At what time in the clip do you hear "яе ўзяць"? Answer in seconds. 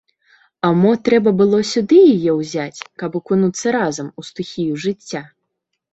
2.15-2.79